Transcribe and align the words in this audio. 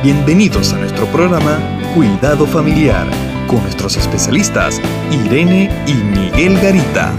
Bienvenidos 0.00 0.72
a 0.74 0.78
nuestro 0.78 1.06
programa 1.06 1.58
Cuidado 1.92 2.46
Familiar 2.46 3.04
con 3.48 3.60
nuestros 3.62 3.96
especialistas 3.96 4.80
Irene 5.10 5.68
y 5.88 5.94
Miguel 5.94 6.54
Garita. 6.60 7.12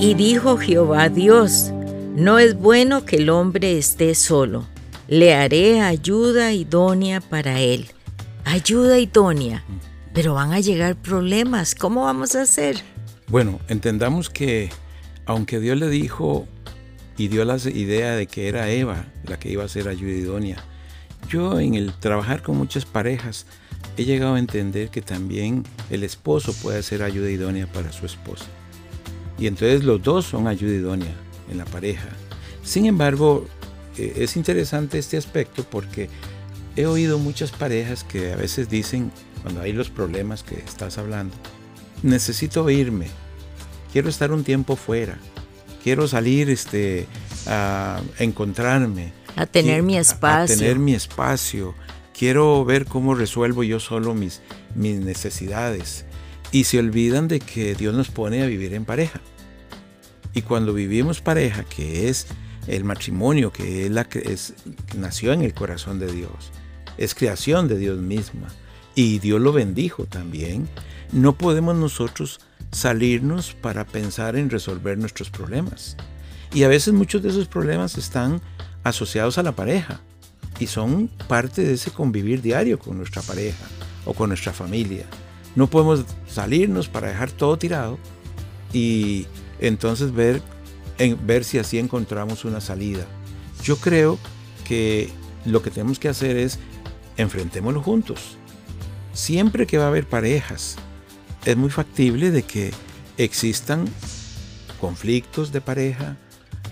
Y 0.00 0.14
dijo 0.14 0.56
Jehová 0.56 1.08
Dios, 1.08 1.70
no 2.16 2.40
es 2.40 2.58
bueno 2.58 3.04
que 3.04 3.14
el 3.14 3.30
hombre 3.30 3.78
esté 3.78 4.16
solo, 4.16 4.66
le 5.06 5.36
haré 5.36 5.82
ayuda 5.82 6.52
idónea 6.52 7.20
para 7.20 7.60
él. 7.60 7.86
Ayuda 8.44 8.98
idónea, 8.98 9.62
pero 10.12 10.34
van 10.34 10.52
a 10.52 10.58
llegar 10.58 10.96
problemas, 10.96 11.76
¿cómo 11.76 12.06
vamos 12.06 12.34
a 12.34 12.42
hacer? 12.42 12.82
Bueno, 13.28 13.60
entendamos 13.68 14.30
que 14.30 14.70
aunque 15.26 15.60
Dios 15.60 15.78
le 15.78 15.90
dijo 15.90 16.48
y 17.16 17.28
dio 17.28 17.44
la 17.44 17.56
idea 17.72 18.16
de 18.16 18.26
que 18.26 18.48
era 18.48 18.68
Eva 18.68 19.04
la 19.22 19.38
que 19.38 19.48
iba 19.48 19.62
a 19.62 19.68
ser 19.68 19.86
ayuda 19.86 20.10
idónea, 20.10 20.64
yo 21.28 21.60
en 21.60 21.74
el 21.74 21.92
trabajar 21.92 22.42
con 22.42 22.56
muchas 22.56 22.84
parejas 22.84 23.46
he 23.96 24.04
llegado 24.04 24.34
a 24.34 24.38
entender 24.38 24.90
que 24.90 25.02
también 25.02 25.64
el 25.90 26.04
esposo 26.04 26.52
puede 26.52 26.82
ser 26.82 27.02
ayuda 27.02 27.30
idónea 27.30 27.66
para 27.66 27.92
su 27.92 28.06
esposa. 28.06 28.46
Y 29.38 29.46
entonces 29.46 29.84
los 29.84 30.02
dos 30.02 30.26
son 30.26 30.46
ayuda 30.46 30.74
idónea 30.74 31.14
en 31.50 31.58
la 31.58 31.64
pareja. 31.64 32.08
Sin 32.62 32.86
embargo, 32.86 33.46
eh, 33.96 34.14
es 34.16 34.36
interesante 34.36 34.98
este 34.98 35.16
aspecto 35.16 35.64
porque 35.64 36.08
he 36.76 36.86
oído 36.86 37.18
muchas 37.18 37.50
parejas 37.50 38.04
que 38.04 38.32
a 38.32 38.36
veces 38.36 38.68
dicen, 38.68 39.10
cuando 39.42 39.60
hay 39.60 39.72
los 39.72 39.90
problemas 39.90 40.42
que 40.42 40.56
estás 40.56 40.98
hablando, 40.98 41.34
necesito 42.02 42.68
irme, 42.70 43.08
quiero 43.92 44.08
estar 44.08 44.32
un 44.32 44.44
tiempo 44.44 44.76
fuera, 44.76 45.18
quiero 45.82 46.06
salir 46.06 46.50
este, 46.50 47.06
a 47.48 48.00
encontrarme, 48.18 49.12
a 49.36 49.46
tener 49.46 49.82
mi 49.82 49.96
espacio. 49.96 50.54
A, 50.54 50.58
tener 50.58 50.78
mi 50.78 50.94
espacio. 50.94 51.74
Quiero 52.16 52.64
ver 52.64 52.86
cómo 52.86 53.14
resuelvo 53.14 53.62
yo 53.62 53.78
solo 53.78 54.14
mis, 54.14 54.42
mis 54.74 54.98
necesidades. 55.00 56.04
Y 56.50 56.64
se 56.64 56.78
olvidan 56.78 57.28
de 57.28 57.40
que 57.40 57.74
Dios 57.74 57.94
nos 57.94 58.08
pone 58.08 58.42
a 58.42 58.46
vivir 58.46 58.74
en 58.74 58.84
pareja. 58.84 59.20
Y 60.34 60.42
cuando 60.42 60.72
vivimos 60.74 61.20
pareja, 61.20 61.62
que 61.64 62.08
es 62.08 62.26
el 62.66 62.84
matrimonio, 62.84 63.52
que 63.52 63.86
es 63.86 63.90
la 63.90 64.04
que 64.04 64.18
es, 64.32 64.54
nació 64.96 65.32
en 65.32 65.42
el 65.42 65.54
corazón 65.54 65.98
de 65.98 66.10
Dios, 66.12 66.50
es 66.96 67.14
creación 67.14 67.68
de 67.68 67.78
Dios 67.78 67.98
misma, 67.98 68.48
y 68.94 69.20
Dios 69.20 69.40
lo 69.40 69.52
bendijo 69.52 70.04
también, 70.04 70.68
no 71.12 71.38
podemos 71.38 71.76
nosotros 71.76 72.40
salirnos 72.72 73.54
para 73.54 73.86
pensar 73.86 74.36
en 74.36 74.50
resolver 74.50 74.98
nuestros 74.98 75.30
problemas. 75.30 75.96
Y 76.52 76.62
a 76.62 76.68
veces 76.68 76.94
muchos 76.94 77.22
de 77.22 77.28
esos 77.28 77.46
problemas 77.46 77.98
están 77.98 78.40
asociados 78.84 79.38
a 79.38 79.42
la 79.42 79.52
pareja 79.52 80.00
y 80.58 80.66
son 80.66 81.08
parte 81.28 81.62
de 81.62 81.74
ese 81.74 81.90
convivir 81.90 82.42
diario 82.42 82.78
con 82.78 82.96
nuestra 82.96 83.22
pareja 83.22 83.66
o 84.04 84.14
con 84.14 84.30
nuestra 84.30 84.52
familia. 84.52 85.04
No 85.54 85.68
podemos 85.68 86.04
salirnos 86.28 86.88
para 86.88 87.08
dejar 87.08 87.30
todo 87.30 87.58
tirado 87.58 87.98
y 88.72 89.26
entonces 89.60 90.12
ver, 90.12 90.42
en, 90.98 91.18
ver 91.26 91.44
si 91.44 91.58
así 91.58 91.78
encontramos 91.78 92.44
una 92.44 92.60
salida. 92.60 93.04
Yo 93.62 93.76
creo 93.76 94.18
que 94.66 95.10
lo 95.44 95.62
que 95.62 95.70
tenemos 95.70 95.98
que 95.98 96.08
hacer 96.08 96.36
es 96.36 96.58
enfrentémoslo 97.16 97.82
juntos. 97.82 98.36
Siempre 99.12 99.66
que 99.66 99.78
va 99.78 99.84
a 99.84 99.88
haber 99.88 100.06
parejas, 100.06 100.76
es 101.44 101.56
muy 101.56 101.70
factible 101.70 102.30
de 102.30 102.42
que 102.42 102.72
existan 103.16 103.86
conflictos 104.80 105.50
de 105.50 105.60
pareja, 105.60 106.16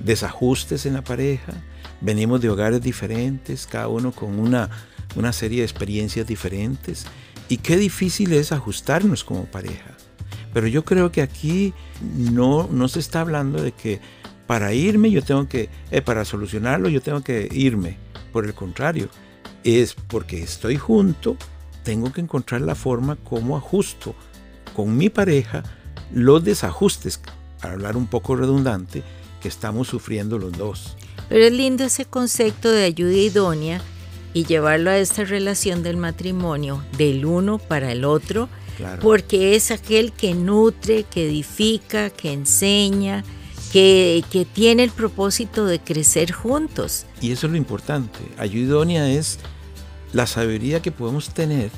desajustes 0.00 0.86
en 0.86 0.94
la 0.94 1.02
pareja, 1.02 1.52
venimos 2.00 2.40
de 2.40 2.50
hogares 2.50 2.82
diferentes, 2.82 3.66
cada 3.66 3.88
uno 3.88 4.12
con 4.12 4.38
una, 4.38 4.70
una 5.16 5.32
serie 5.32 5.58
de 5.58 5.64
experiencias 5.64 6.26
diferentes. 6.26 7.04
Y 7.48 7.58
qué 7.58 7.76
difícil 7.76 8.32
es 8.32 8.52
ajustarnos 8.52 9.24
como 9.24 9.44
pareja. 9.44 9.96
Pero 10.52 10.66
yo 10.66 10.84
creo 10.84 11.12
que 11.12 11.22
aquí 11.22 11.74
no, 12.02 12.68
no 12.70 12.88
se 12.88 13.00
está 13.00 13.20
hablando 13.20 13.62
de 13.62 13.72
que 13.72 14.00
para 14.46 14.74
irme 14.74 15.10
yo 15.10 15.22
tengo 15.22 15.48
que, 15.48 15.70
eh, 15.90 16.02
para 16.02 16.24
solucionarlo 16.24 16.88
yo 16.88 17.00
tengo 17.00 17.22
que 17.22 17.48
irme. 17.50 17.96
Por 18.32 18.46
el 18.46 18.54
contrario, 18.54 19.08
es 19.64 19.94
porque 19.94 20.42
estoy 20.42 20.76
junto, 20.76 21.36
tengo 21.82 22.12
que 22.12 22.20
encontrar 22.20 22.60
la 22.60 22.74
forma 22.74 23.16
como 23.16 23.56
ajusto 23.56 24.14
con 24.74 24.96
mi 24.96 25.10
pareja 25.10 25.62
los 26.12 26.44
desajustes, 26.44 27.20
para 27.60 27.74
hablar 27.74 27.96
un 27.96 28.06
poco 28.06 28.36
redundante, 28.36 29.02
que 29.42 29.48
estamos 29.48 29.88
sufriendo 29.88 30.38
los 30.38 30.52
dos. 30.52 30.96
Pero 31.28 31.44
es 31.44 31.52
lindo 31.52 31.84
ese 31.84 32.04
concepto 32.04 32.70
de 32.70 32.84
ayuda 32.84 33.12
idónea 33.12 33.82
y 34.32 34.44
llevarlo 34.44 34.90
a 34.90 34.98
esta 34.98 35.24
relación 35.24 35.82
del 35.82 35.96
matrimonio, 35.96 36.82
del 36.96 37.26
uno 37.26 37.58
para 37.58 37.92
el 37.92 38.04
otro, 38.04 38.48
porque 39.02 39.54
es 39.54 39.70
aquel 39.70 40.12
que 40.12 40.34
nutre, 40.34 41.04
que 41.04 41.26
edifica, 41.28 42.08
que 42.10 42.32
enseña, 42.32 43.24
que, 43.72 44.24
que, 44.30 44.44
tiene 44.44 44.84
el 44.84 44.90
propósito 44.90 45.66
de 45.66 45.78
crecer 45.80 46.32
juntos. 46.32 47.06
Y 47.20 47.32
eso 47.32 47.46
es 47.46 47.52
lo 47.52 47.58
importante. 47.58 48.20
Ayuda 48.38 48.64
idónea 48.64 49.10
es 49.10 49.38
la 50.12 50.26
sabiduría 50.26 50.80
que 50.80 50.92
podemos 50.92 51.32
tener 51.32 51.70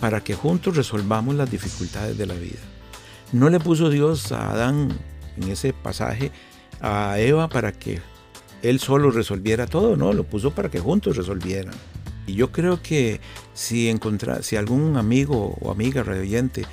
para 0.00 0.22
que 0.22 0.34
juntos 0.34 0.76
resolvamos 0.76 1.34
las 1.34 1.50
dificultades 1.50 2.16
de 2.18 2.26
la 2.26 2.34
vida. 2.34 2.60
No 3.32 3.50
le 3.50 3.58
puso 3.58 3.90
Dios 3.90 4.32
a 4.32 4.50
Adán 4.50 4.96
en 5.36 5.50
ese 5.50 5.72
pasaje 5.72 6.30
a 6.80 7.18
Eva 7.18 7.48
para 7.48 7.72
que 7.72 8.00
él 8.62 8.80
solo 8.80 9.10
resolviera 9.10 9.66
todo, 9.66 9.96
no, 9.96 10.12
lo 10.12 10.24
puso 10.24 10.52
para 10.52 10.70
que 10.70 10.80
juntos 10.80 11.16
resolvieran. 11.16 11.74
Y 12.26 12.34
yo 12.34 12.50
creo 12.50 12.82
que 12.82 13.20
si 13.52 13.90
encontrar, 13.90 14.42
si 14.42 14.56
algún 14.56 14.96
amigo 14.96 15.56
o 15.60 15.70
amiga 15.70 16.02
radioyente 16.02 16.64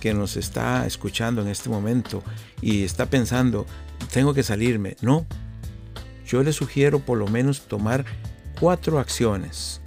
que 0.00 0.12
nos 0.12 0.36
está 0.36 0.86
escuchando 0.86 1.40
en 1.42 1.48
este 1.48 1.68
momento 1.68 2.22
y 2.60 2.82
está 2.82 3.06
pensando, 3.06 3.66
tengo 4.12 4.34
que 4.34 4.42
salirme, 4.42 4.96
no, 5.00 5.26
yo 6.26 6.42
le 6.42 6.52
sugiero 6.52 6.98
por 6.98 7.18
lo 7.18 7.28
menos 7.28 7.62
tomar 7.62 8.04
cuatro 8.58 8.98
acciones. 8.98 9.80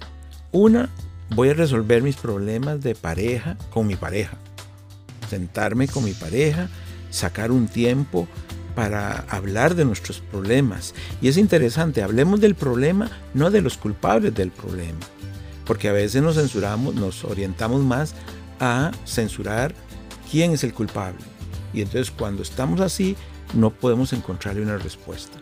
Una, 0.52 0.88
voy 1.34 1.50
a 1.50 1.54
resolver 1.54 2.02
mis 2.02 2.16
problemas 2.16 2.80
de 2.80 2.94
pareja 2.94 3.56
con 3.70 3.86
mi 3.86 3.96
pareja. 3.96 4.38
Sentarme 5.28 5.86
con 5.86 6.04
mi 6.04 6.12
pareja, 6.12 6.68
sacar 7.10 7.52
un 7.52 7.68
tiempo 7.68 8.26
para 8.74 9.24
hablar 9.28 9.74
de 9.74 9.84
nuestros 9.84 10.20
problemas. 10.20 10.94
Y 11.20 11.28
es 11.28 11.36
interesante, 11.36 12.02
hablemos 12.02 12.40
del 12.40 12.54
problema, 12.54 13.10
no 13.34 13.50
de 13.50 13.62
los 13.62 13.76
culpables 13.76 14.34
del 14.34 14.50
problema. 14.50 14.98
Porque 15.64 15.88
a 15.88 15.92
veces 15.92 16.22
nos 16.22 16.36
censuramos, 16.36 16.94
nos 16.94 17.24
orientamos 17.24 17.82
más 17.82 18.14
a 18.58 18.90
censurar 19.04 19.74
quién 20.30 20.52
es 20.52 20.64
el 20.64 20.74
culpable. 20.74 21.20
Y 21.72 21.82
entonces 21.82 22.10
cuando 22.10 22.42
estamos 22.42 22.80
así, 22.80 23.16
no 23.54 23.70
podemos 23.70 24.12
encontrarle 24.12 24.62
una 24.62 24.78
respuesta. 24.78 25.38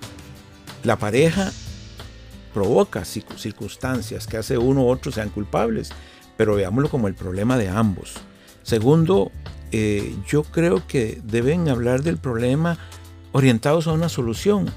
La 0.84 0.96
pareja 0.96 1.50
provoca 2.54 3.04
circunstancias 3.04 4.26
que 4.26 4.36
hace 4.36 4.58
uno 4.58 4.82
u 4.82 4.88
otro 4.88 5.12
sean 5.12 5.28
culpables, 5.28 5.90
pero 6.36 6.54
veámoslo 6.54 6.88
como 6.88 7.08
el 7.08 7.14
problema 7.14 7.56
de 7.56 7.68
ambos. 7.68 8.14
Segundo, 8.62 9.30
eh, 9.72 10.14
yo 10.26 10.44
creo 10.44 10.86
que 10.86 11.20
deben 11.24 11.68
hablar 11.68 12.02
del 12.02 12.16
problema 12.16 12.78
orientados 13.32 13.86
a 13.86 13.92
una 13.92 14.08
solución, 14.08 14.70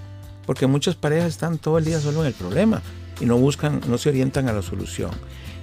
porque 0.45 0.67
muchas 0.67 0.95
parejas 0.95 1.29
están 1.29 1.57
todo 1.57 1.77
el 1.77 1.85
día 1.85 1.99
solo 1.99 2.21
en 2.21 2.27
el 2.27 2.33
problema 2.33 2.81
y 3.19 3.25
no 3.25 3.37
buscan, 3.37 3.81
no 3.87 3.97
se 3.97 4.09
orientan 4.09 4.49
a 4.49 4.53
la 4.53 4.61
solución. 4.61 5.11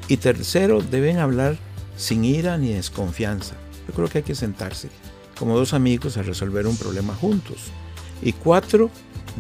Y 0.08 0.16
tercero, 0.18 0.80
deben 0.80 1.18
hablar 1.18 1.56
sin 1.96 2.24
ira 2.24 2.56
ni 2.56 2.72
desconfianza. 2.72 3.56
Yo 3.86 3.94
creo 3.94 4.08
que 4.08 4.18
hay 4.18 4.24
que 4.24 4.34
sentarse 4.34 4.88
como 5.38 5.56
dos 5.56 5.72
amigos 5.72 6.16
a 6.16 6.22
resolver 6.22 6.66
un 6.66 6.76
problema 6.76 7.14
juntos. 7.14 7.70
Y 8.22 8.32
cuatro, 8.32 8.90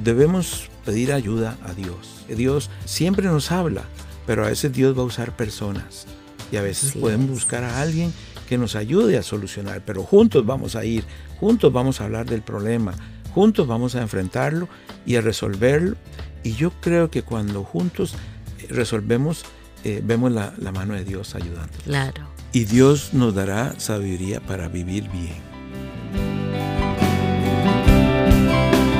debemos 0.02 0.70
pedir 0.84 1.12
ayuda 1.12 1.56
a 1.64 1.72
Dios. 1.72 2.24
Dios 2.28 2.70
siempre 2.84 3.26
nos 3.26 3.50
habla, 3.50 3.82
pero 4.26 4.44
a 4.44 4.48
veces 4.48 4.72
Dios 4.72 4.96
va 4.96 5.02
a 5.02 5.06
usar 5.06 5.36
personas. 5.36 6.06
Y 6.52 6.56
a 6.56 6.62
veces 6.62 6.92
podemos 6.92 7.30
buscar 7.30 7.64
a 7.64 7.80
alguien 7.80 8.12
que 8.48 8.56
nos 8.58 8.76
ayude 8.76 9.18
a 9.18 9.22
solucionar, 9.22 9.82
pero 9.84 10.02
juntos 10.02 10.46
vamos 10.46 10.76
a 10.76 10.84
ir, 10.84 11.04
juntos 11.38 11.70
vamos 11.72 12.00
a 12.00 12.04
hablar 12.04 12.26
del 12.26 12.40
problema, 12.40 12.94
Juntos 13.38 13.68
vamos 13.68 13.94
a 13.94 14.02
enfrentarlo 14.02 14.68
y 15.06 15.14
a 15.14 15.20
resolverlo. 15.20 15.94
Y 16.42 16.54
yo 16.54 16.72
creo 16.80 17.08
que 17.08 17.22
cuando 17.22 17.62
juntos 17.62 18.16
eh, 18.58 18.66
resolvemos, 18.68 19.44
eh, 19.84 20.00
vemos 20.02 20.32
la, 20.32 20.54
la, 20.58 20.72
mano 20.72 20.94
de 20.94 21.04
Dios 21.04 21.36
ayudando. 21.36 21.72
Claro. 21.84 22.26
Y 22.52 22.64
Dios 22.64 23.14
nos 23.14 23.36
dará 23.36 23.78
sabiduría 23.78 24.40
para 24.40 24.66
vivir 24.66 25.08
bien. 25.10 25.36